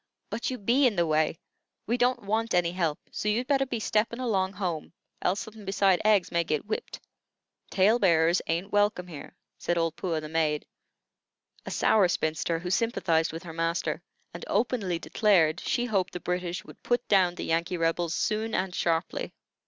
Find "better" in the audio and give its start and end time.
3.45-3.67